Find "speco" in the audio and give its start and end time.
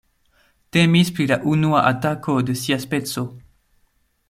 2.89-3.29